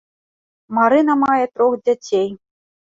Марына 0.79 1.13
мае 1.27 1.39
трох 1.53 1.73
дзяцей. 1.85 2.29